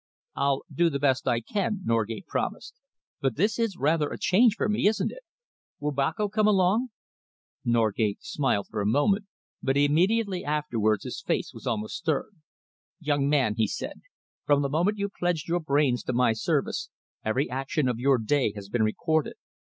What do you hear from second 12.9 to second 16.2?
"Young man," he said, "from the moment you pledged your brains to